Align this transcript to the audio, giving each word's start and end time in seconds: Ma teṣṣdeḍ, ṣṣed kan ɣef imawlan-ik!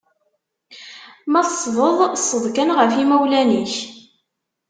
Ma 1.31 1.41
teṣṣdeḍ, 1.47 1.97
ṣṣed 2.23 2.45
kan 2.55 2.69
ɣef 2.77 2.93
imawlan-ik! 3.03 3.73